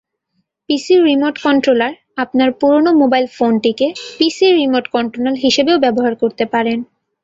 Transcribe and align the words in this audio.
পিসির 0.69 1.01
রিমোট 1.05 1.35
কন্ট্রোলারআপনার 1.45 2.51
পুরোনো 2.59 2.91
মোবাইল 3.01 3.25
ফোনটিকে 3.37 3.87
পিসির 4.17 4.53
রিমোট 4.59 4.85
কন্ট্রোলার 4.95 5.35
হিসেবেও 5.43 5.77
ব্যবহার 5.85 6.13
করতে 6.21 6.45
পারেন। 6.53 6.79